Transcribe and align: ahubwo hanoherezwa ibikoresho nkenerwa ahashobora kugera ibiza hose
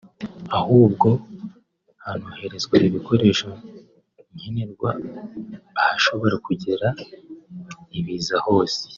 ahubwo 0.59 1.07
hanoherezwa 2.05 2.75
ibikoresho 2.87 3.49
nkenerwa 4.35 4.89
ahashobora 5.83 6.35
kugera 6.45 6.87
ibiza 7.99 8.35
hose 8.45 8.81